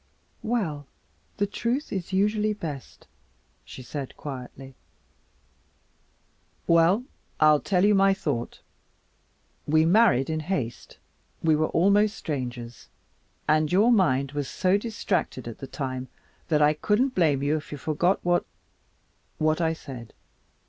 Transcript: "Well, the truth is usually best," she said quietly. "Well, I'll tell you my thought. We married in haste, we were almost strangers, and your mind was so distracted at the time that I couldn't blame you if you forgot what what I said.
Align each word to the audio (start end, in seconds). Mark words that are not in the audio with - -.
"Well, 0.41 0.87
the 1.37 1.45
truth 1.45 1.93
is 1.93 2.11
usually 2.11 2.53
best," 2.53 3.05
she 3.63 3.83
said 3.83 4.17
quietly. 4.17 4.73
"Well, 6.65 7.03
I'll 7.39 7.59
tell 7.59 7.85
you 7.85 7.93
my 7.93 8.15
thought. 8.15 8.61
We 9.67 9.85
married 9.85 10.27
in 10.27 10.39
haste, 10.39 10.97
we 11.43 11.55
were 11.55 11.67
almost 11.69 12.17
strangers, 12.17 12.89
and 13.47 13.71
your 13.71 13.91
mind 13.91 14.31
was 14.31 14.47
so 14.47 14.75
distracted 14.75 15.47
at 15.47 15.59
the 15.59 15.67
time 15.67 16.07
that 16.47 16.63
I 16.63 16.73
couldn't 16.73 17.13
blame 17.13 17.43
you 17.43 17.55
if 17.57 17.71
you 17.71 17.77
forgot 17.77 18.19
what 18.25 18.47
what 19.37 19.61
I 19.61 19.73
said. 19.73 20.13